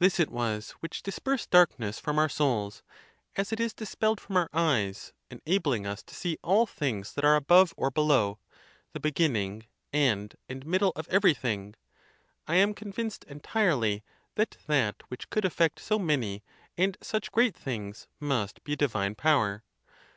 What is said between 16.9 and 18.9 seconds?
such great things must be a